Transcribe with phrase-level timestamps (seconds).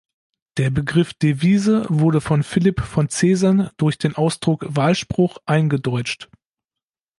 [0.57, 6.27] Der Begriff Devise wurde von Philipp von Zesen durch den Ausdruck "Wahlspruch" eingedeutscht.